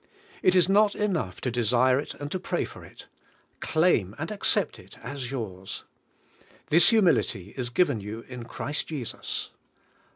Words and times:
It 0.41 0.55
is 0.55 0.67
not 0.67 0.95
enough 0.95 1.41
to 1.41 1.51
desire 1.51 1.99
it 1.99 2.15
and 2.15 2.31
to 2.31 2.39
pray 2.39 2.65
for 2.65 2.83
it; 2.83 3.05
claim 3.59 4.15
and 4.17 4.31
accept 4.31 4.79
it 4.79 4.97
as 5.03 5.29
yours. 5.29 5.83
This 6.69 6.89
humilJtj^ 6.91 7.55
is 7.55 7.69
given 7.69 7.99
you 8.01 8.21
in 8.21 8.45
Christ 8.45 8.87
Jesus. 8.87 9.51